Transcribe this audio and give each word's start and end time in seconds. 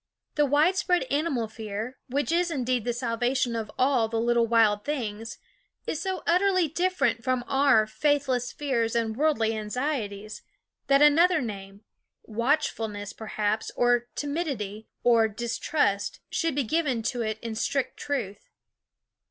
The 0.33 0.47
widespread 0.47 1.03
animal 1.11 1.47
fear, 1.47 1.99
which 2.09 2.31
is 2.31 2.49
indeed 2.49 2.85
the 2.85 2.91
salvation 2.91 3.55
of 3.55 3.69
all 3.77 4.07
the 4.07 4.19
little 4.19 4.47
wild 4.47 4.83
things, 4.83 5.37
is 5.85 6.01
so 6.01 6.23
utterly 6.25 6.67
different 6.67 7.23
from 7.23 7.43
our" 7.47 7.85
faithless 7.85 8.51
fears 8.51 8.95
and 8.95 9.15
worldly 9.15 9.55
anxieties" 9.55 10.41
that 10.87 11.03
another 11.03 11.39
name 11.39 11.81
watchfulness, 12.23 13.13
perhaps, 13.13 13.69
or 13.75 14.07
timidity, 14.15 14.87
or 15.03 15.27
distrust 15.27 16.19
should 16.31 16.55
be 16.55 16.63
given 16.63 17.03
to 17.03 17.21
it 17.21 17.37
in 17.43 17.53
strict 17.53 17.97
truth. 17.97 18.49